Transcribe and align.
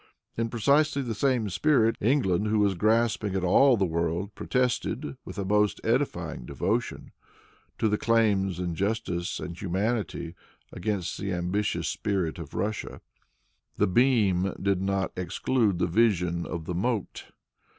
In 0.35 0.49
precisely 0.49 1.03
the 1.03 1.13
same 1.13 1.47
spirit, 1.51 1.95
England, 2.01 2.47
who 2.47 2.57
was 2.57 2.73
grasping 2.73 3.35
at 3.35 3.43
all 3.43 3.77
the 3.77 3.85
world, 3.85 4.33
protested, 4.33 5.15
with 5.25 5.35
the 5.35 5.45
most 5.45 5.79
edifying 5.83 6.43
devotion 6.47 7.11
to 7.77 7.87
the 7.87 7.99
claims 7.99 8.57
of 8.57 8.73
justice 8.73 9.39
and 9.39 9.55
humanity, 9.55 10.33
against 10.73 11.19
the 11.19 11.31
ambitious 11.31 11.87
spirit 11.87 12.39
of 12.39 12.55
Russia. 12.55 12.99
The 13.75 13.85
"beam" 13.85 14.55
did 14.59 14.81
not 14.81 15.11
exclude 15.15 15.77
the 15.77 15.85
vision 15.85 16.47
of 16.47 16.65
the 16.65 16.73
"mote." 16.73 17.25